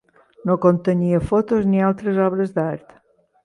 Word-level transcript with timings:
No 0.51 0.55
contenia 0.63 1.21
fotos 1.33 1.69
ni 1.75 1.85
altres 1.91 2.21
obres 2.31 2.59
d'art. 2.61 3.01